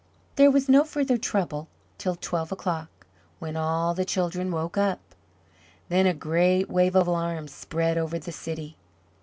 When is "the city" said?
8.17-8.77